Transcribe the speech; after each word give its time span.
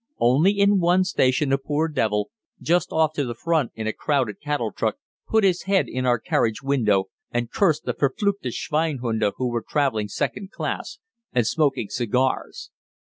Only 0.17 0.53
in 0.59 0.79
one 0.79 1.03
station 1.03 1.53
a 1.53 1.59
poor 1.59 1.87
devil, 1.87 2.31
just 2.59 2.91
off 2.91 3.13
to 3.13 3.23
the 3.23 3.35
front 3.35 3.71
in 3.75 3.85
a 3.85 3.93
crowded 3.93 4.41
cattle 4.41 4.71
truck, 4.71 4.97
put 5.29 5.43
his 5.43 5.65
head 5.69 5.85
in 5.87 6.07
our 6.07 6.17
carriage 6.17 6.63
window 6.63 7.09
and 7.29 7.51
cursed 7.51 7.83
the 7.83 7.93
"verfluchte 7.93 8.51
Schweinhunde" 8.51 9.33
who 9.37 9.47
were 9.47 9.61
traveling 9.61 10.07
second 10.07 10.49
class 10.49 10.97
and 11.33 11.45
smoking 11.45 11.89
cigars. 11.89 12.71